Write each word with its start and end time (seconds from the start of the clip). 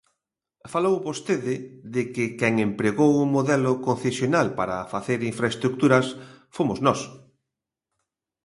Falou 0.73 0.95
vostede 1.07 1.55
de 1.95 2.03
que 2.13 2.25
quen 2.39 2.53
empregou 2.67 3.11
o 3.23 3.29
modelo 3.35 3.71
concesional 3.87 4.47
para 4.59 4.87
facer 4.93 5.19
infraestruturas 5.31 6.07
fomos 6.55 6.79
nós. 6.87 6.99